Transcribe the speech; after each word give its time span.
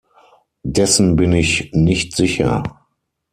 Dessen 0.63 1.15
bin 1.15 1.31
ich 1.31 1.69
nicht 1.73 2.15
sicher. 2.15 2.63